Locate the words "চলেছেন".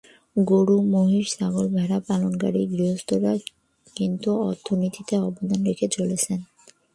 5.87-6.39